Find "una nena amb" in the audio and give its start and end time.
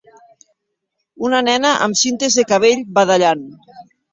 1.29-1.99